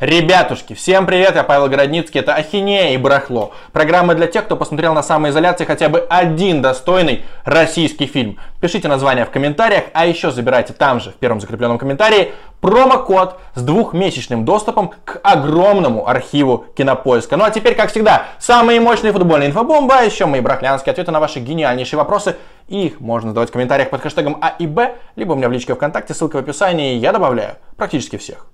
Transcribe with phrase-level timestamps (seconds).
[0.00, 3.50] Ребятушки, всем привет, я Павел Городницкий, это Ахинея и Барахло.
[3.72, 8.38] Программа для тех, кто посмотрел на самоизоляции хотя бы один достойный российский фильм.
[8.60, 12.30] Пишите название в комментариях, а еще забирайте там же, в первом закрепленном комментарии,
[12.60, 17.36] промокод с двухмесячным доступом к огромному архиву кинопоиска.
[17.36, 21.18] Ну а теперь, как всегда, самые мощные футбольные инфобомбы, а еще мои брахлянские ответы на
[21.18, 22.36] ваши гениальнейшие вопросы.
[22.68, 25.74] Их можно задавать в комментариях под хэштегом А и Б, либо у меня в личке
[25.74, 28.46] ВКонтакте, ссылка в описании, я добавляю практически всех.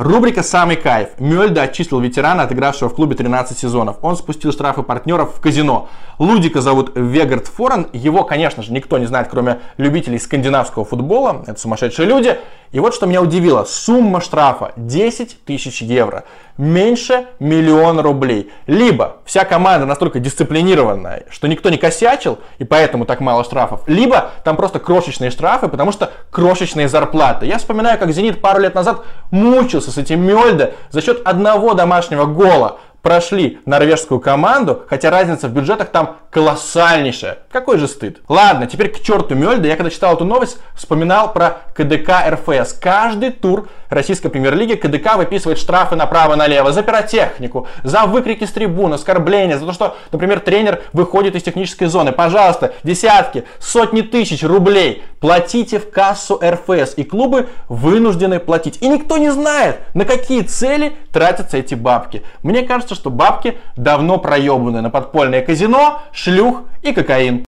[0.00, 1.10] Рубрика «Самый кайф».
[1.18, 3.98] Мельда отчислил ветерана, отыгравшего в клубе 13 сезонов.
[4.00, 5.90] Он спустил штрафы партнеров в казино.
[6.18, 7.86] Лудика зовут Вегард Форен.
[7.92, 11.44] Его, конечно же, никто не знает, кроме любителей скандинавского футбола.
[11.46, 12.38] Это сумасшедшие люди.
[12.72, 13.64] И вот что меня удивило.
[13.64, 16.24] Сумма штрафа 10 тысяч евро.
[16.56, 18.52] Меньше миллиона рублей.
[18.66, 23.82] Либо вся команда настолько дисциплинированная, что никто не косячил, и поэтому так мало штрафов.
[23.88, 27.46] Либо там просто крошечные штрафы, потому что крошечные зарплаты.
[27.46, 32.24] Я вспоминаю, как «Зенит» пару лет назад мучился с этим Мёльде за счет одного домашнего
[32.26, 37.38] гола прошли норвежскую команду, хотя разница в бюджетах там колоссальнейшая.
[37.50, 38.20] Какой же стыд.
[38.28, 39.66] Ладно, теперь к черту Мельда.
[39.66, 42.74] Я когда читал эту новость, вспоминал про КДК РФС.
[42.74, 49.58] Каждый тур российской премьер-лиги КДК выписывает штрафы направо-налево за пиротехнику, за выкрики с трибун, оскорбления,
[49.58, 52.12] за то, что, например, тренер выходит из технической зоны.
[52.12, 56.94] Пожалуйста, десятки, сотни тысяч рублей платите в кассу РФС.
[56.96, 58.80] И клубы вынуждены платить.
[58.80, 62.22] И никто не знает, на какие цели тратятся эти бабки.
[62.42, 67.46] Мне кажется, что бабки давно проебаны на подпольное казино, шлюх и кокаин.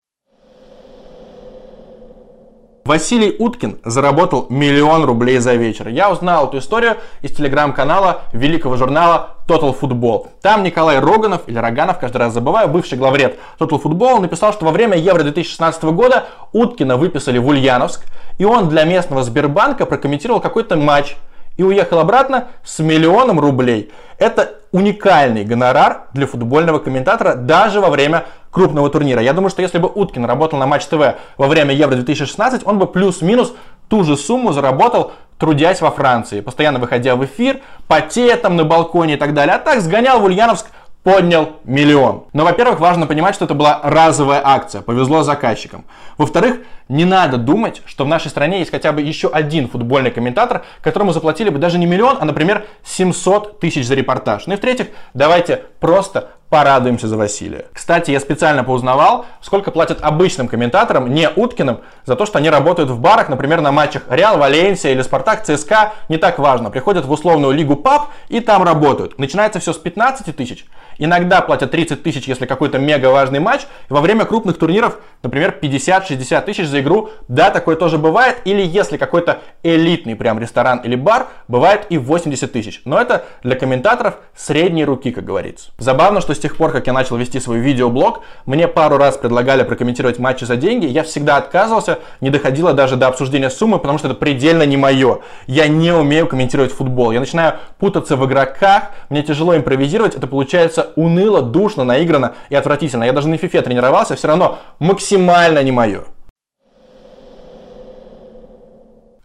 [2.86, 5.90] Василий Уткин заработал миллион рублей за вечер.
[5.90, 10.30] Я узнал эту историю из телеграм-канала великого журнала Total Football.
[10.42, 14.72] Там Николай Роганов, или Роганов, каждый раз забываю, бывший главред Total Football, написал, что во
[14.72, 18.06] время Евро 2016 года Уткина выписали в Ульяновск,
[18.40, 21.18] и он для местного Сбербанка прокомментировал какой-то матч
[21.62, 23.92] и уехал обратно с миллионом рублей.
[24.18, 29.22] Это уникальный гонорар для футбольного комментатора даже во время крупного турнира.
[29.22, 32.80] Я думаю, что если бы Уткин работал на Матч ТВ во время Евро 2016, он
[32.80, 33.54] бы плюс-минус
[33.90, 39.14] ту же сумму заработал, трудясь во Франции, постоянно выходя в эфир, потея там на балконе
[39.14, 39.56] и так далее.
[39.56, 40.66] А так сгонял в Ульяновск
[41.04, 42.26] поднял миллион.
[42.34, 45.86] Но, во-первых, важно понимать, что это была разовая акция, повезло заказчикам.
[46.18, 50.64] Во-вторых, не надо думать, что в нашей стране есть хотя бы еще один футбольный комментатор,
[50.82, 54.46] которому заплатили бы даже не миллион, а, например, 700 тысяч за репортаж.
[54.46, 57.66] Ну и в-третьих, давайте просто порадуемся за Василия.
[57.72, 62.90] Кстати, я специально поузнавал, сколько платят обычным комментаторам, не Уткиным, за то, что они работают
[62.90, 66.70] в барах, например, на матчах Реал, Валенсия или Спартак, ЦСКА, не так важно.
[66.70, 69.18] Приходят в условную лигу ПАП и там работают.
[69.18, 70.66] Начинается все с 15 тысяч,
[70.98, 75.58] иногда платят 30 тысяч, если какой-то мега важный матч, и во время крупных турниров, например,
[75.62, 80.96] 50-60 тысяч за игру, да, такое тоже бывает, или если какой-то элитный прям ресторан или
[80.96, 82.82] бар, бывает и 80 тысяч.
[82.84, 85.72] Но это для комментаторов средней руки, как говорится.
[85.78, 90.20] Забавно, что тех пор, как я начал вести свой видеоблог, мне пару раз предлагали прокомментировать
[90.20, 90.86] матчи за деньги.
[90.86, 95.20] Я всегда отказывался, не доходило даже до обсуждения суммы, потому что это предельно не мое.
[95.48, 97.12] Я не умею комментировать футбол.
[97.12, 103.04] Я начинаю путаться в игроках, мне тяжело импровизировать, это получается уныло, душно, наигранно и отвратительно.
[103.04, 106.04] Я даже на фифе тренировался, все равно максимально не мое.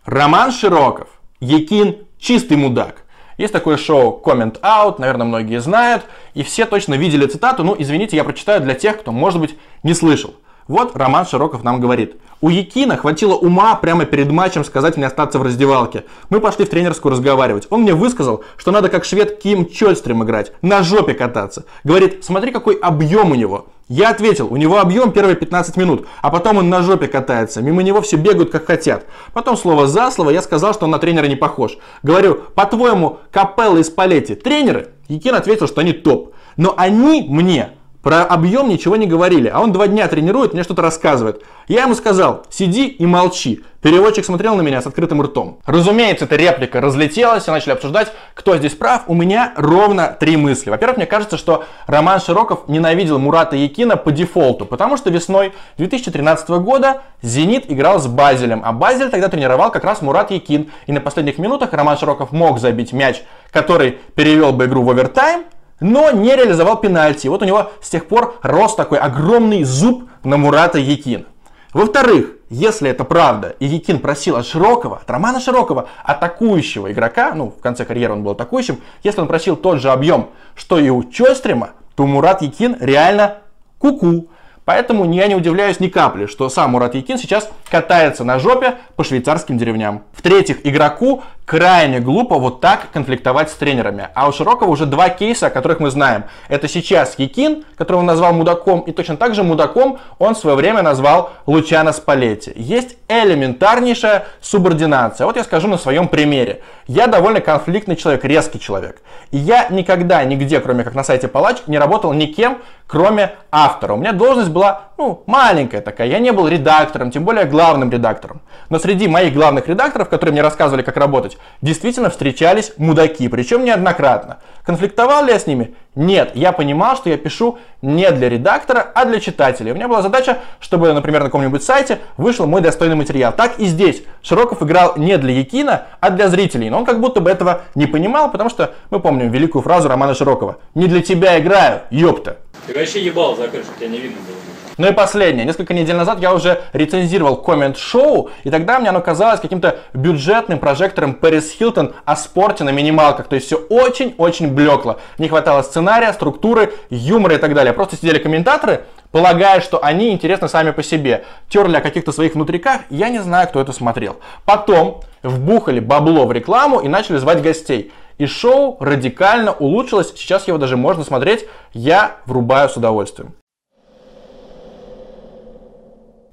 [0.05, 1.09] Роман Широков.
[1.41, 3.06] Якин чистый мудак.
[3.37, 8.17] Есть такое шоу Comment Out, наверное, многие знают, и все точно видели цитату, ну, извините,
[8.17, 10.35] я прочитаю для тех, кто, может быть, не слышал.
[10.69, 12.17] Вот Роман Широков нам говорит.
[12.41, 16.05] У Якина хватило ума прямо перед матчем сказать мне остаться в раздевалке.
[16.29, 17.69] Мы пошли в тренерскую разговаривать.
[17.71, 21.67] Он мне высказал, что надо как швед Ким Чольстрим играть, на жопе кататься.
[21.85, 23.67] Говорит, смотри какой объем у него.
[23.89, 27.85] Я ответил, у него объем первые 15 минут, а потом он на жопе катается, мимо
[27.85, 29.07] него все бегают как хотят.
[29.33, 31.79] Потом слово за слово я сказал, что он на тренера не похож.
[32.03, 34.89] Говорю, по-твоему, Капелла и Спалетти тренеры?
[35.07, 36.35] Якин ответил, что они топ.
[36.57, 37.71] Но они мне
[38.07, 41.43] про объем ничего не говорили, а он два дня тренирует, мне что-то рассказывает.
[41.67, 43.65] Я ему сказал, сиди и молчи.
[43.83, 45.59] Переводчик смотрел на меня с открытым ртом.
[45.67, 49.03] Разумеется, эта реплика разлетелась, и начали обсуждать, кто здесь прав.
[49.09, 50.71] У меня ровно три мысли.
[50.71, 56.49] Во-первых, мне кажется, что Роман Широков ненавидел Мурата Якина по дефолту, потому что весной 2013
[56.51, 60.71] года «Зенит» играл с Базелем, а Базель тогда тренировал как раз Мурат Якин.
[60.87, 65.43] И на последних минутах Роман Широков мог забить мяч, который перевел бы игру в овертайм,
[65.81, 67.29] но не реализовал пенальти.
[67.29, 71.25] Вот у него с тех пор рос такой огромный зуб на Мурата Якина.
[71.73, 77.51] Во-вторых, если это правда, и Якин просил от Широкого, от Романа Широкого, атакующего игрока, ну,
[77.51, 81.05] в конце карьеры он был атакующим, если он просил тот же объем, что и у
[81.05, 83.39] Чойстрима, то Мурат Якин реально
[83.79, 84.29] куку.
[84.65, 89.05] Поэтому я не удивляюсь ни капли, что сам Мурат Якин сейчас катается на жопе по
[89.05, 90.03] швейцарским деревням.
[90.13, 94.09] В-третьих, игроку крайне глупо вот так конфликтовать с тренерами.
[94.15, 96.25] А у Широкого уже два кейса, о которых мы знаем.
[96.49, 100.57] Это сейчас Якин, которого он назвал мудаком, и точно так же мудаком он в свое
[100.57, 102.53] время назвал Лучано Спалетти.
[102.57, 105.27] Есть элементарнейшая субординация.
[105.27, 106.63] Вот я скажу на своем примере.
[106.89, 109.01] Я довольно конфликтный человек, резкий человек.
[109.31, 113.95] И я никогда нигде, кроме как на сайте Палач, не работал никем, кроме автора.
[113.95, 116.09] У меня должность была, ну, маленькая такая.
[116.09, 118.41] Я не был редактором, тем более главным редактором.
[118.69, 124.39] Но среди моих главных редакторов, которые мне рассказывали, как работать, действительно встречались мудаки, причем неоднократно.
[124.65, 125.75] Конфликтовал ли я с ними?
[125.95, 129.73] Нет, я понимал, что я пишу не для редактора, а для читателей.
[129.73, 133.33] У меня была задача, чтобы, например, на каком-нибудь сайте вышел мой достойный материал.
[133.33, 134.03] Так и здесь.
[134.23, 136.69] Широков играл не для Якина, а для зрителей.
[136.69, 140.15] Но он как будто бы этого не понимал, потому что мы помним великую фразу Романа
[140.15, 140.59] Широкова.
[140.75, 142.39] «Не для тебя играю, ёпта».
[142.67, 144.56] Ты вообще ебал за крышу, тебя не видно было.
[144.79, 145.47] Ну и последнее.
[145.47, 151.15] Несколько недель назад я уже рецензировал коммент-шоу, и тогда мне оно казалось каким-то бюджетным прожектором
[151.15, 153.27] Пэрис Хилтон о спорте на минималках.
[153.29, 154.99] То есть все очень-очень блекло.
[155.17, 157.73] Не хватало сценария, структуры, юмора и так далее.
[157.73, 161.25] Просто сидели комментаторы, полагая, что они интересны сами по себе.
[161.49, 164.17] Терли о каких-то своих внутриках, я не знаю, кто это смотрел.
[164.45, 167.93] Потом вбухали бабло в рекламу и начали звать гостей.
[168.19, 173.35] И шоу радикально улучшилось, сейчас его даже можно смотреть, я врубаю с удовольствием.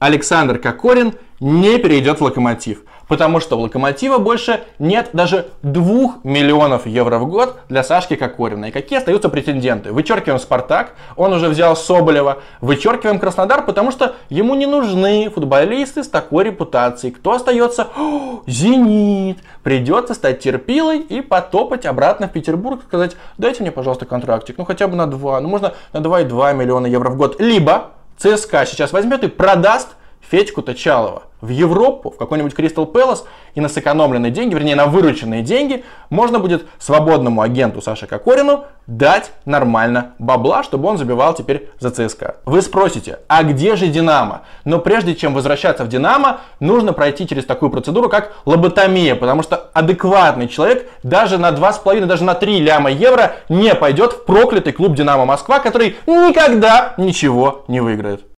[0.04, 2.84] Александр Кокорин не перейдет в локомотив.
[3.08, 8.66] Потому что у Локомотива больше нет даже 2 миллионов евро в год для Сашки Кокорина.
[8.66, 9.94] И какие остаются претенденты?
[9.94, 12.40] Вычеркиваем Спартак, он уже взял Соболева.
[12.60, 17.14] Вычеркиваем Краснодар, потому что ему не нужны футболисты с такой репутацией.
[17.14, 17.88] Кто остается?
[17.98, 19.38] О, Зенит.
[19.64, 24.58] Придется стать терпилой и потопать обратно в Петербург сказать, дайте мне, пожалуйста, контрактик.
[24.58, 25.40] Ну хотя бы на 2.
[25.40, 27.40] Ну можно на 2,2 миллиона евро в год.
[27.40, 29.90] Либо ЦСКА сейчас возьмет и продаст
[30.34, 35.44] Федьку Точалова в Европу, в какой-нибудь Кристал Пэлас, и на сэкономленные деньги, вернее на вырученные
[35.44, 41.92] деньги, можно будет свободному агенту Саше Кокорину дать нормально бабла, чтобы он забивал теперь за
[41.92, 42.38] ЦСКА.
[42.46, 44.42] Вы спросите, а где же Динамо?
[44.66, 49.70] Но прежде чем возвращаться в Динамо, нужно пройти через такую процедуру, как лоботомия, потому что
[49.74, 54.96] адекватный человек даже на 2,5, даже на 3 ляма евро не пойдет в проклятый клуб
[54.96, 58.33] Динамо Москва, который никогда ничего не выиграет.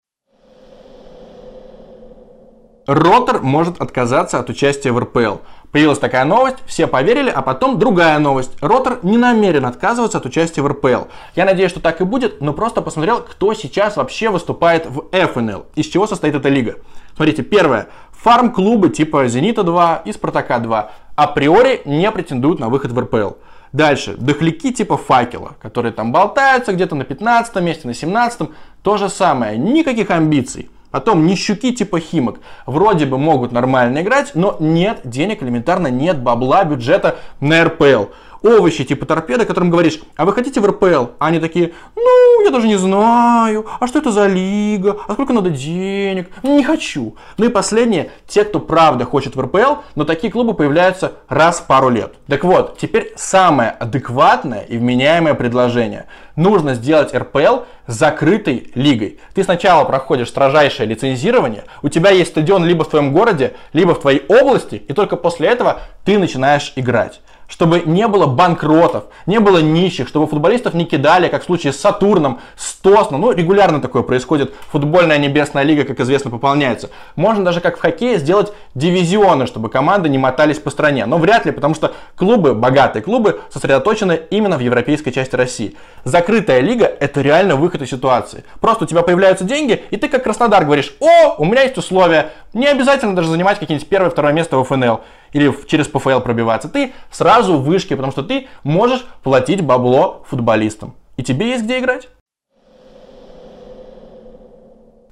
[2.88, 5.38] Ротор может отказаться от участия в РПЛ.
[5.72, 8.52] Появилась такая новость, все поверили, а потом другая новость.
[8.62, 11.08] Ротор не намерен отказываться от участия в РПЛ.
[11.36, 15.66] Я надеюсь, что так и будет, но просто посмотрел, кто сейчас вообще выступает в ФНЛ,
[15.76, 16.76] из чего состоит эта лига.
[17.16, 17.88] Смотрите, первое.
[18.12, 23.32] Фарм-клубы типа Зенита-2 и Спартака-2 априори не претендуют на выход в РПЛ.
[23.74, 28.50] Дальше, дохляки типа факела, которые там болтаются где-то на 15 месте, на 17
[28.84, 30.70] то же самое, никаких амбиций.
[30.96, 32.40] Потом нищуки типа Химок.
[32.66, 38.06] Вроде бы могут нормально играть, но нет денег, элементарно нет бабла, бюджета на РПЛ
[38.46, 41.08] овощи типа торпеды, которым говоришь, а вы хотите в РПЛ?
[41.20, 45.34] А они такие, ну, я даже не знаю, а что это за лига, а сколько
[45.34, 47.16] надо денег, не хочу.
[47.38, 51.66] Ну и последнее, те, кто правда хочет в РПЛ, но такие клубы появляются раз в
[51.66, 52.14] пару лет.
[52.28, 56.06] Так вот, теперь самое адекватное и вменяемое предложение.
[56.36, 59.20] Нужно сделать РПЛ закрытой лигой.
[59.34, 64.02] Ты сначала проходишь строжайшее лицензирование, у тебя есть стадион либо в твоем городе, либо в
[64.02, 69.60] твоей области, и только после этого ты начинаешь играть чтобы не было банкротов, не было
[69.60, 73.22] нищих, чтобы футболистов не кидали, как в случае с Сатурном, с Тосном.
[73.22, 74.54] Ну, регулярно такое происходит.
[74.72, 76.90] Футбольная небесная лига, как известно, пополняется.
[77.16, 81.06] Можно даже, как в хоккее, сделать дивизионы, чтобы команды не мотались по стране.
[81.06, 85.76] Но вряд ли, потому что клубы, богатые клубы, сосредоточены именно в европейской части России.
[86.04, 88.44] Закрытая лига– это реально выход из ситуации.
[88.60, 92.32] Просто у тебя появляются деньги, и ты как Краснодар говоришь, о, у меня есть условия.
[92.54, 95.02] Не обязательно даже занимать какие-нибудь первое, второе место в ФНЛ
[95.34, 100.96] или через ПФЛ пробиваться, ты сразу в вышке, потому что ты можешь платить бабло футболистам.
[101.18, 102.10] И тебе есть где играть.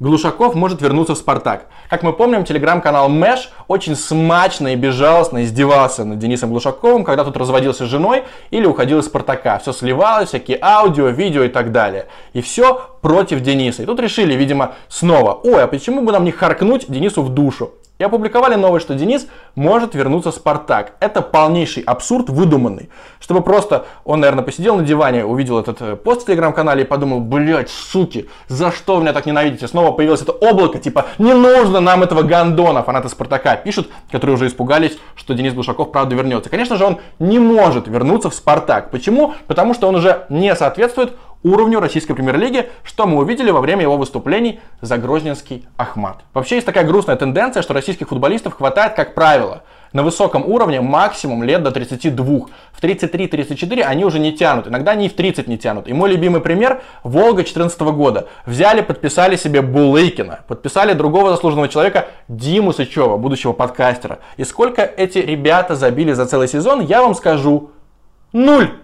[0.03, 1.67] Глушаков может вернуться в «Спартак».
[1.89, 7.37] Как мы помним, телеграм-канал Мэш очень смачно и безжалостно издевался над Денисом Глушаковым, когда тот
[7.37, 9.59] разводился с женой или уходил из «Спартака».
[9.59, 12.07] Все сливалось, всякие аудио, видео и так далее.
[12.33, 13.83] И все против Дениса.
[13.83, 17.71] И тут решили, видимо, снова, ой, а почему бы нам не харкнуть Денису в душу?
[18.03, 20.91] И опубликовали новость, что Денис может вернуться в Спартак.
[20.99, 22.89] Это полнейший абсурд выдуманный.
[23.21, 27.21] Чтобы просто он, наверное, посидел на диване, увидел этот э, пост в телеграм-канале и подумал,
[27.21, 29.69] блять, суки, за что меня так ненавидите?
[29.69, 34.47] Снова появилось это облако, типа, не нужно нам этого гандона, фанаты Спартака пишут, которые уже
[34.47, 36.49] испугались, что Денис Глушаков правда вернется.
[36.49, 38.91] Конечно же, он не может вернуться в Спартак.
[38.91, 39.33] Почему?
[39.47, 43.97] Потому что он уже не соответствует уровню российской премьер-лиги, что мы увидели во время его
[43.97, 46.21] выступлений за Грозненский Ахмат.
[46.33, 51.43] Вообще есть такая грустная тенденция, что российских футболистов хватает, как правило, на высоком уровне максимум
[51.43, 52.25] лет до 32.
[52.71, 55.87] В 33-34 они уже не тянут, иногда они и в 30 не тянут.
[55.87, 58.27] И мой любимый пример– Волга 14 года.
[58.45, 64.19] Взяли, подписали себе Булыкина, подписали другого заслуженного человека Диму Сычева, будущего подкастера.
[64.37, 67.69] И сколько эти ребята забили за целый сезон, я вам скажу–
[68.33, 68.82] нуль.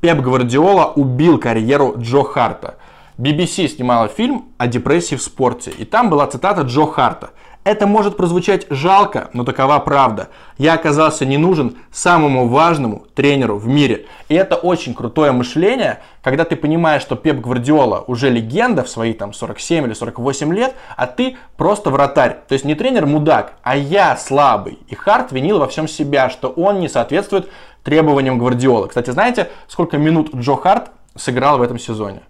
[0.00, 2.76] Пеп Гвардиола убил карьеру Джо Харта.
[3.18, 7.30] BBC снимала фильм о депрессии в спорте, и там была цитата Джо Харта.
[7.62, 10.28] Это может прозвучать жалко, но такова правда.
[10.56, 14.06] Я оказался не нужен самому важному тренеру в мире.
[14.30, 19.12] И это очень крутое мышление, когда ты понимаешь, что Пеп Гвардиола уже легенда в свои
[19.12, 22.38] там 47 или 48 лет, а ты просто вратарь.
[22.48, 24.78] То есть не тренер мудак, а я слабый.
[24.88, 27.50] И Харт винил во всем себя, что он не соответствует
[27.84, 28.88] требованиям Гвардиолы.
[28.88, 32.22] Кстати, знаете, сколько минут Джо Харт сыграл в этом сезоне?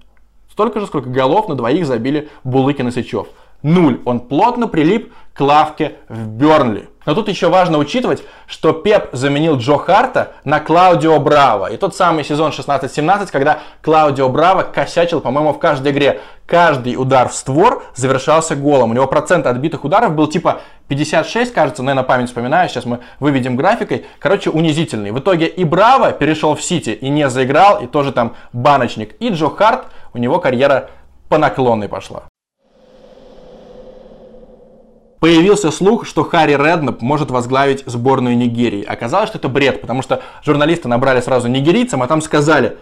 [0.51, 3.29] Столько же, сколько голов на двоих забили Булыкин и Сычев.
[3.63, 4.01] Нуль.
[4.05, 6.89] Он плотно прилип к лавке в Бернли.
[7.07, 11.67] Но тут еще важно учитывать, что Пеп заменил Джо Харта на Клаудио Браво.
[11.73, 16.21] И тот самый сезон 16-17, когда Клаудио Браво косячил, по-моему, в каждой игре.
[16.47, 18.91] Каждый удар в створ завершался голом.
[18.91, 22.85] У него процент отбитых ударов был типа 56, кажется, но я на память вспоминаю, сейчас
[22.85, 24.05] мы выведем графикой.
[24.19, 25.13] Короче, унизительный.
[25.13, 29.15] В итоге и Браво перешел в Сити и не заиграл, и тоже там баночник.
[29.21, 30.91] И Джо Харт, у него карьера
[31.29, 32.30] по наклонной пошла.
[35.21, 38.83] Появился слух, что Харри Реднап может возглавить сборную Нигерии.
[38.83, 42.79] Оказалось, что это бред, потому что журналисты набрали сразу нигерийцам, а там сказали,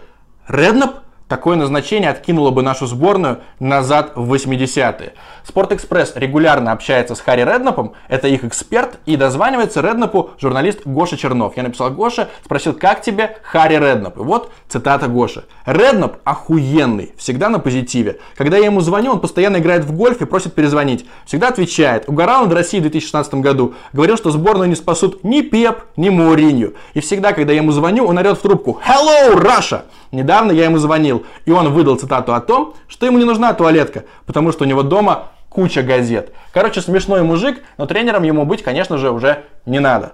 [0.47, 1.01] Реднап?
[1.29, 5.13] Такое назначение откинуло бы нашу сборную назад в 80-е.
[5.43, 11.55] Спортэкспресс регулярно общается с Харри Реднапом, это их эксперт, и дозванивается Реднапу журналист Гоша Чернов.
[11.55, 14.17] Я написал Гоше, спросил, как тебе Харри Реднап?
[14.17, 15.45] И вот цитата Гоши.
[15.67, 18.19] Реднап охуенный, всегда на позитиве.
[18.35, 21.05] Когда я ему звоню, он постоянно играет в гольф и просит перезвонить.
[21.27, 22.09] Всегда отвечает.
[22.09, 23.75] Угорал над Россией в 2016 году.
[23.93, 26.73] Говорил, что сборную не спасут ни Пеп, ни Мауринью.
[26.95, 30.77] И всегда, когда я ему звоню, он орет в трубку «Hello, Russia!» Недавно я ему
[30.79, 34.67] звонил, и он выдал цитату о том, что ему не нужна туалетка, потому что у
[34.67, 36.33] него дома куча газет.
[36.53, 40.13] Короче, смешной мужик, но тренером ему быть, конечно же, уже не надо.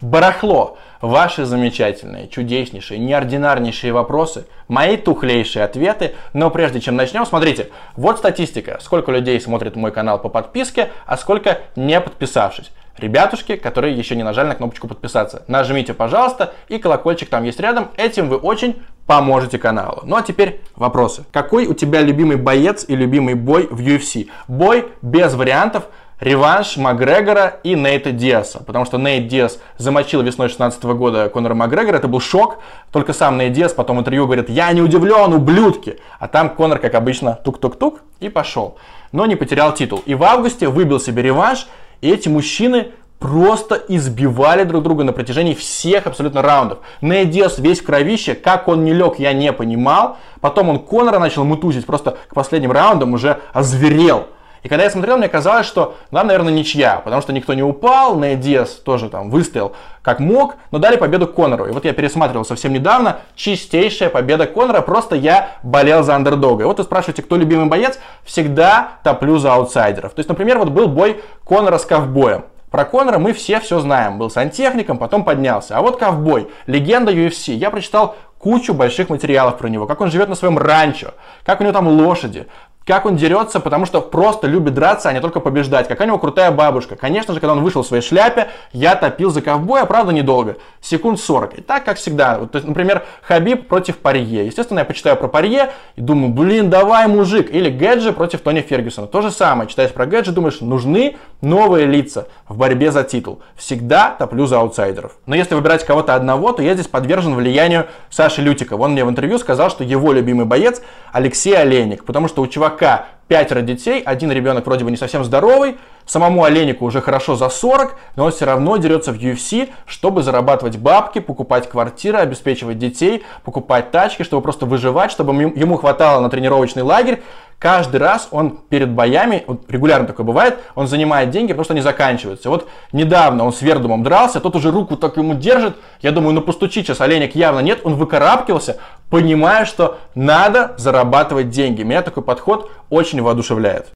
[0.00, 0.76] Барахло.
[1.00, 6.14] Ваши замечательные, чудеснейшие, неординарнейшие вопросы, мои тухлейшие ответы.
[6.32, 8.78] Но прежде чем начнем, смотрите, вот статистика.
[8.80, 12.70] Сколько людей смотрит мой канал по подписке, а сколько не подписавшись.
[12.96, 17.88] Ребятушки, которые еще не нажали на кнопочку подписаться, нажмите, пожалуйста, и колокольчик там есть рядом.
[17.96, 20.02] Этим вы очень поможете каналу.
[20.04, 21.24] Ну а теперь вопросы.
[21.32, 24.28] Какой у тебя любимый боец и любимый бой в UFC?
[24.46, 25.84] Бой без вариантов–
[26.22, 28.62] реванш Макгрегора и Нейта Диаса.
[28.62, 31.96] Потому что Нейт Диас замочил весной 16 года Конора Макгрегора.
[31.96, 32.58] Это был шок.
[32.92, 35.98] Только сам Нейт Диас потом в интервью говорит, я не удивлен, ублюдки.
[36.20, 38.78] А там Конор, как обычно, тук-тук-тук и пошел.
[39.10, 40.00] Но не потерял титул.
[40.06, 41.66] И в августе выбил себе реванш.
[42.02, 46.80] И эти мужчины просто избивали друг друга на протяжении всех абсолютно раундов.
[47.00, 50.18] Нейт Диас весь кровище, как он не лег, я не понимал.
[50.40, 54.26] Потом он Конора начал мутузить, просто к последним раундам уже озверел.
[54.62, 58.18] И когда я смотрел, мне казалось, что нам, наверное, ничья, потому что никто не упал,
[58.18, 61.66] Нейт Диас тоже там выстоял как мог, но дали победу Конору.
[61.66, 66.64] И вот я пересматривал совсем недавно, чистейшая победа Конора, просто я болел за андердога.
[66.64, 70.12] И вот вы спрашиваете, кто любимый боец, всегда топлю за аутсайдеров.
[70.12, 72.44] То есть, например, вот был бой Конора с ковбоем.
[72.70, 74.18] Про Конора мы все все знаем.
[74.18, 75.76] Был сантехником, потом поднялся.
[75.76, 77.52] А вот ковбой, легенда UFC.
[77.52, 81.12] Я прочитал кучу больших материалов про него, как он живет на своем ранчо,
[81.44, 82.48] как у него там лошади,
[82.86, 85.88] как он дерется, потому что просто любит драться, а не только побеждать.
[85.88, 86.96] Какая у него крутая бабушка.
[86.96, 90.56] Конечно же, когда он вышел в своей шляпе, я топил за ковбоя, правда, недолго.
[90.80, 91.58] Секунд 40.
[91.58, 92.38] И так, как всегда.
[92.38, 94.46] Вот, то есть, например, Хабиб против Парье.
[94.46, 97.50] Естественно, я почитаю про Парье и думаю, блин, давай, мужик.
[97.54, 99.06] Или Гэджи против Тони Фергюсона.
[99.06, 99.68] То же самое.
[99.68, 103.40] Читаешь про Гэджи, думаешь, нужны новые лица в борьбе за титул.
[103.56, 105.12] Всегда топлю за аутсайдеров.
[105.26, 108.84] Но если выбирать кого-то одного, то я здесь подвержен влиянию Саши Лютикова.
[108.84, 112.04] Он мне в интервью сказал, что его любимый боец Алексей Олейник.
[112.04, 115.76] Потому что у чувака чувака пятеро детей, один ребенок вроде бы не совсем здоровый,
[116.06, 120.76] самому Оленику уже хорошо за 40, но он все равно дерется в UFC, чтобы зарабатывать
[120.76, 126.82] бабки, покупать квартиры, обеспечивать детей, покупать тачки, чтобы просто выживать, чтобы ему хватало на тренировочный
[126.82, 127.22] лагерь.
[127.62, 132.50] Каждый раз он перед боями, вот регулярно такое бывает, он занимает деньги, просто не заканчиваются.
[132.50, 136.40] Вот недавно он с Вердумом дрался, тот уже руку так ему держит, я думаю, ну
[136.40, 138.78] постучи сейчас, Оленик явно нет, он выкарабкивался,
[139.10, 141.84] понимая, что надо зарабатывать деньги.
[141.84, 143.92] Меня такой подход очень воодушевляет.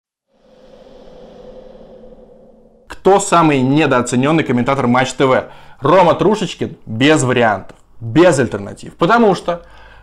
[3.07, 5.45] Кто самый недооцененный комментатор Матч ТВ?
[5.79, 8.97] Рома Трушечкин без вариантов, без альтернатив.
[8.97, 9.63] Потому что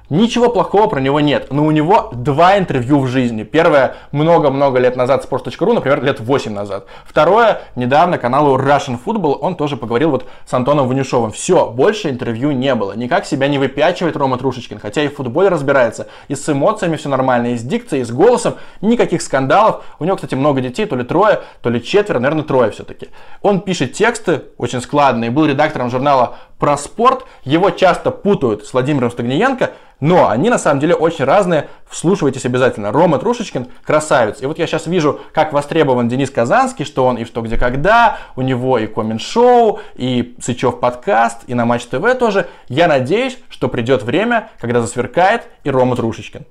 [0.09, 3.43] Ничего плохого про него нет, но у него два интервью в жизни.
[3.43, 6.87] Первое много-много лет назад sports.ru, например, лет 8 назад.
[7.05, 11.31] Второе, недавно каналу Russian Football, он тоже поговорил вот с Антоном Ванюшовым.
[11.31, 12.91] Все, больше интервью не было.
[12.97, 17.07] Никак себя не выпячивает Рома Трушечкин, хотя и в футболе разбирается, и с эмоциями все
[17.07, 19.85] нормально, и с дикцией, и с голосом, никаких скандалов.
[19.99, 23.07] У него, кстати, много детей, то ли трое, то ли четверо, наверное, трое все-таки.
[23.41, 27.25] Он пишет тексты очень складные, был редактором журнала про спорт.
[27.43, 31.67] Его часто путают с Владимиром Стагниенко, но они на самом деле очень разные.
[31.89, 32.93] Вслушивайтесь обязательно.
[32.93, 34.41] Рома Трушечкин красавец.
[34.41, 38.17] И вот я сейчас вижу, как востребован Денис Казанский, что он и что где когда.
[38.37, 42.47] У него и коммент-шоу, и Сычев подкаст, и на Матч ТВ тоже.
[42.69, 46.45] Я надеюсь, что придет время, когда засверкает и Рома Трушечкин.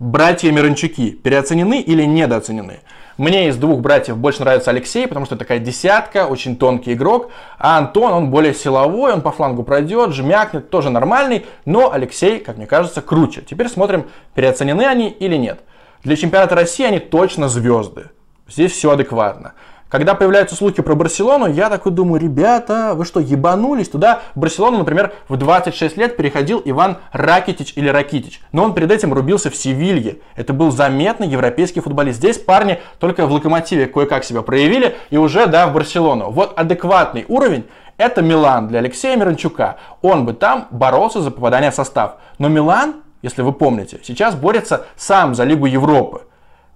[0.00, 2.80] Братья Мирончуки переоценены или недооценены?
[3.16, 7.30] Мне из двух братьев больше нравится Алексей, потому что такая десятка, очень тонкий игрок.
[7.58, 11.46] А Антон, он более силовой, он по флангу пройдет, жмякнет, тоже нормальный.
[11.64, 13.42] Но Алексей, как мне кажется, круче.
[13.42, 15.60] Теперь смотрим, переоценены они или нет.
[16.02, 18.10] Для чемпионата России они точно звезды.
[18.48, 19.54] Здесь все адекватно.
[19.88, 23.88] Когда появляются слухи про Барселону, я такой думаю, ребята, вы что, ебанулись?
[23.88, 28.40] Туда Барселону, например, в 26 лет переходил Иван Ракитич или Ракитич.
[28.50, 30.18] Но он перед этим рубился в Севилье.
[30.34, 32.18] Это был заметный европейский футболист.
[32.18, 36.30] Здесь парни только в Локомотиве кое-как себя проявили и уже, да, в Барселону.
[36.30, 37.64] Вот адекватный уровень
[37.96, 39.76] это Милан для Алексея Миранчука.
[40.02, 42.16] Он бы там боролся за попадание в состав.
[42.38, 46.22] Но Милан, если вы помните, сейчас борется сам за Лигу Европы.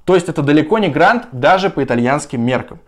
[0.04, 2.78] То есть это далеко не грант даже по итальянским меркам.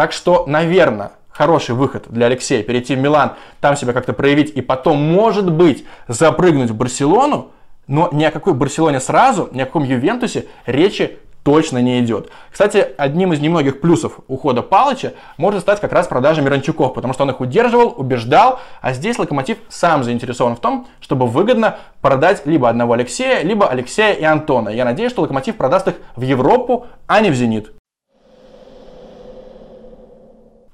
[0.00, 4.62] Так что, наверное, хороший выход для Алексея перейти в Милан, там себя как-то проявить и
[4.62, 7.50] потом, может быть, запрыгнуть в Барселону,
[7.86, 12.30] но ни о какой Барселоне сразу, ни о каком Ювентусе речи точно не идет.
[12.50, 17.24] Кстати, одним из немногих плюсов ухода Палыча может стать как раз продажа Миранчуков, потому что
[17.24, 22.70] он их удерживал, убеждал, а здесь Локомотив сам заинтересован в том, чтобы выгодно продать либо
[22.70, 24.70] одного Алексея, либо Алексея и Антона.
[24.70, 27.74] Я надеюсь, что Локомотив продаст их в Европу, а не в Зенит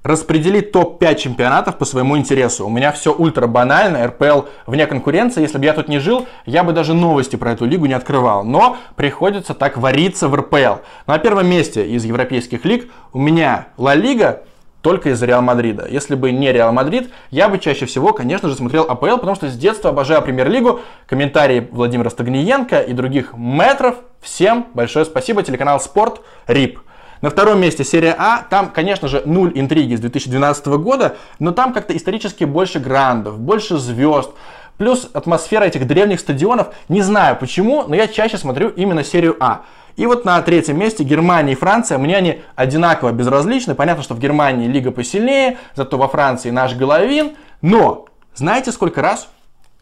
[0.07, 2.65] распределить топ-5 чемпионатов по своему интересу.
[2.65, 5.41] У меня все ультра банально, РПЛ вне конкуренции.
[5.41, 8.45] Если бы я тут не жил, я бы даже новости про эту лигу не открывал.
[8.45, 10.81] Но приходится так вариться в РПЛ.
[11.07, 14.43] На первом месте из европейских лиг у меня Ла Лига,
[14.81, 15.87] только из-за Реал Мадрида.
[15.89, 19.49] Если бы не Реал Мадрид, я бы чаще всего, конечно же, смотрел АПЛ, потому что
[19.49, 20.79] с детства обожаю Премьер-лигу.
[21.07, 23.95] Комментарии Владимира Стагниенко и других мэтров.
[24.21, 25.43] Всем большое спасибо.
[25.43, 26.79] Телеканал Спорт, РИП.
[27.21, 31.73] На втором месте серия А, там, конечно же, нуль интриги с 2012 года, но там
[31.73, 34.31] как-то исторически больше грандов, больше звезд,
[34.77, 36.73] плюс атмосфера этих древних стадионов.
[36.89, 39.63] Не знаю почему, но я чаще смотрю именно серию А.
[39.95, 41.97] И вот на третьем месте Германия и Франция.
[41.97, 43.73] Мне они одинаково безразличны.
[43.73, 47.35] Понятно, что в Германии лига посильнее, зато во Франции наш головин.
[47.63, 49.27] Но знаете, сколько раз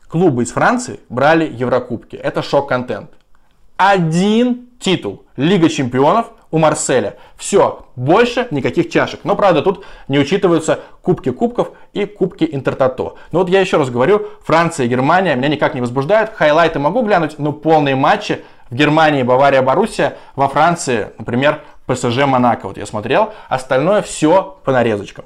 [0.07, 2.15] клубы из Франции брали Еврокубки?
[2.15, 3.09] Это шок-контент.
[3.75, 5.25] Один титул.
[5.35, 7.15] Лига чемпионов у Марселя.
[7.35, 9.19] Все, больше никаких чашек.
[9.25, 13.15] Но, правда, тут не учитываются кубки кубков и кубки Интертото.
[13.33, 16.31] Но вот я еще раз говорю, Франция и Германия меня никак не возбуждают.
[16.33, 22.69] Хайлайты могу глянуть, но полные матчи в Германии Бавария, Боруссия, во Франции, например, ПСЖ, Монако.
[22.69, 23.33] Вот я смотрел.
[23.49, 25.25] Остальное все по нарезочкам.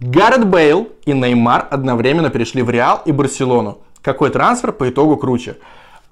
[0.00, 3.78] Гаррет Бейл и Неймар одновременно перешли в Реал и Барселону.
[4.02, 5.54] Какой трансфер по итогу круче?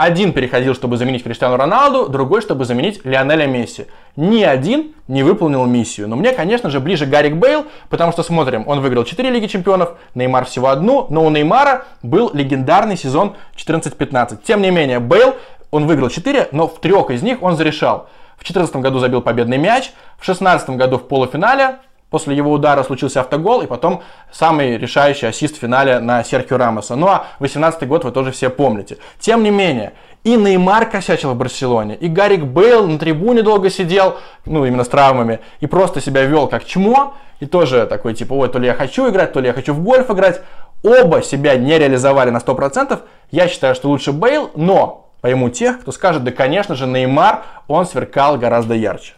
[0.02, 3.86] Один переходил, чтобы заменить Криштиану Роналду, другой, чтобы заменить Лионеля Месси.
[4.16, 6.08] Ни один не выполнил миссию.
[6.08, 9.94] Но мне, конечно же, ближе Гарик Бейл, потому что, смотрим, он выиграл 4 Лиги Чемпионов,
[10.16, 14.40] Неймар всего одну, но у Неймара был легендарный сезон 14-15.
[14.44, 15.36] Тем не менее, Бейл,
[15.70, 18.08] он выиграл 4, но в трех из них он зарешал.
[18.38, 21.76] В 2014 году забил победный мяч, в 2016 году в полуфинале
[22.12, 26.94] После его удара случился автогол, и потом самый решающий ассист в финале на Серхио Рамоса.
[26.94, 28.98] Ну а 18 год вы тоже все помните.
[29.18, 34.18] Тем не менее, и Неймар косячил в Барселоне, и Гарик Бейл на трибуне долго сидел,
[34.44, 38.50] ну именно с травмами, и просто себя вел как чмо, и тоже такой типа, ой,
[38.50, 40.42] то ли я хочу играть, то ли я хочу в гольф играть.
[40.82, 43.00] Оба себя не реализовали на 100%.
[43.30, 47.86] Я считаю, что лучше Бейл, но пойму тех, кто скажет, да конечно же Неймар, он
[47.86, 49.14] сверкал гораздо ярче.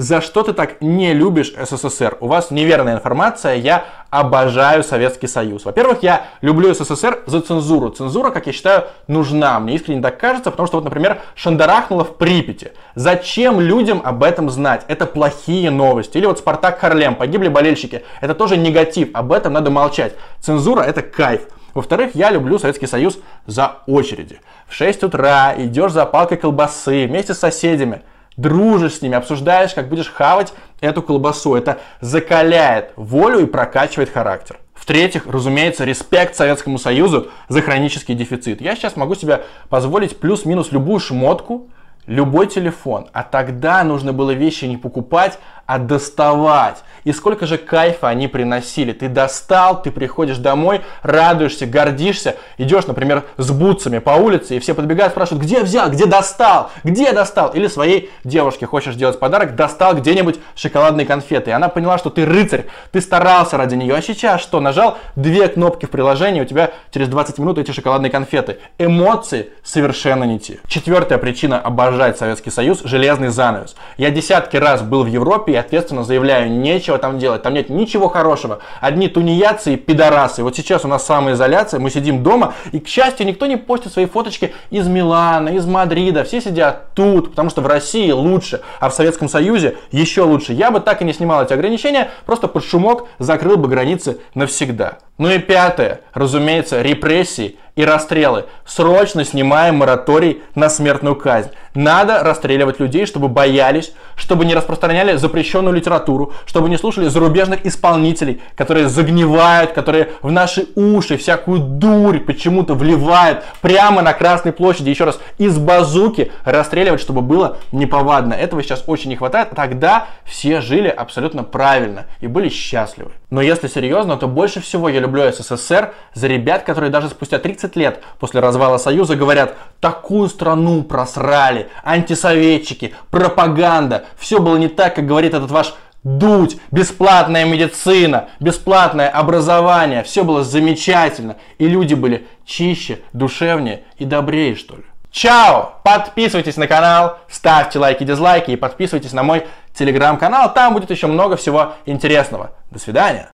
[0.00, 2.16] За что ты так не любишь СССР?
[2.20, 5.66] У вас неверная информация, я обожаю Советский Союз.
[5.66, 7.90] Во-первых, я люблю СССР за цензуру.
[7.90, 9.60] Цензура, как я считаю, нужна.
[9.60, 12.72] Мне искренне так кажется, потому что, вот, например, Шандарахнуло в Припяти.
[12.94, 14.86] Зачем людям об этом знать?
[14.88, 16.16] Это плохие новости.
[16.16, 18.02] Или вот Спартак Харлем, погибли болельщики.
[18.22, 20.14] Это тоже негатив, об этом надо молчать.
[20.40, 21.42] Цензура это кайф.
[21.74, 24.40] Во-вторых, я люблю Советский Союз за очереди.
[24.66, 28.00] В 6 утра идешь за палкой колбасы вместе с соседями,
[28.36, 31.54] дружишь с ними, обсуждаешь, как будешь хавать эту колбасу.
[31.54, 34.58] Это закаляет волю и прокачивает характер.
[34.74, 38.62] В-третьих, разумеется, респект Советскому Союзу за хронический дефицит.
[38.62, 41.68] Я сейчас могу себе позволить плюс-минус любую шмотку,
[42.06, 43.08] любой телефон.
[43.12, 45.38] А тогда нужно было вещи не покупать,
[45.70, 46.82] а доставать.
[47.04, 48.92] И сколько же кайфа они приносили.
[48.92, 54.74] Ты достал, ты приходишь домой, радуешься, гордишься, идешь, например, с бутсами по улице, и все
[54.74, 57.50] подбегают, спрашивают, где взял, где достал, где достал.
[57.50, 61.50] Или своей девушке хочешь сделать подарок, достал где-нибудь шоколадные конфеты.
[61.50, 63.94] И она поняла, что ты рыцарь, ты старался ради нее.
[63.94, 64.60] А сейчас что?
[64.60, 68.58] Нажал две кнопки в приложении, у тебя через 20 минут эти шоколадные конфеты.
[68.78, 70.58] Эмоции совершенно не те.
[70.66, 73.74] Четвертая причина обожать Советский Союз– железный занавес.
[73.96, 78.60] Я десятки раз был в Европе, ответственно заявляю, нечего там делать, там нет ничего хорошего.
[78.80, 80.44] Одни тунеядцы и пидорасы.
[80.44, 84.06] Вот сейчас у нас самоизоляция, мы сидим дома, и, к счастью, никто не постит свои
[84.06, 86.22] фоточки из Милана, из Мадрида.
[86.24, 90.52] Все сидят тут, потому что в России лучше, а в Советском Союзе еще лучше.
[90.52, 94.98] Я бы так и не снимал эти ограничения, просто под шумок закрыл бы границы навсегда.
[95.18, 98.44] Ну и пятое, разумеется, репрессии и расстрелы.
[98.66, 101.50] Срочно снимаем мораторий на смертную казнь.
[101.74, 108.42] Надо расстреливать людей, чтобы боялись, чтобы не распространяли запрещенную литературу, чтобы не слушали зарубежных исполнителей,
[108.56, 114.90] которые загнивают, которые в наши уши всякую дурь почему-то вливают прямо на Красной площади.
[114.90, 118.34] Еще раз, из базуки расстреливать, чтобы было неповадно.
[118.34, 119.50] Этого сейчас очень не хватает.
[119.50, 123.12] Тогда все жили абсолютно правильно и были счастливы.
[123.30, 127.38] Но если серьезно, то больше всего я люблю СССР за ребят, которые даже спустя
[127.70, 134.94] 30 лет после развала Союза говорят, такую страну просрали, антисоветчики, пропаганда, все было не так,
[134.94, 142.26] как говорит этот ваш Дуть, бесплатная медицина, бесплатное образование, все было замечательно, и люди были
[142.46, 144.84] чище, душевнее и добрее, что ли.
[145.10, 145.74] Чао!
[145.84, 150.54] Подписывайтесь на канал, ставьте лайки, дизлайки и подписывайтесь на мой телеграм-канал.
[150.54, 152.52] Там будет еще много всего интересного.
[152.70, 153.30] До свидания.